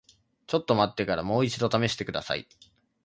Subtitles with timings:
[0.47, 2.47] ちょっと待ってからもう一度試してください。